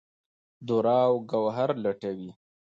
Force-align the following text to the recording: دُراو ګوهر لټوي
دُراو 0.67 1.13
ګوهر 1.31 1.69
لټوي 1.83 2.31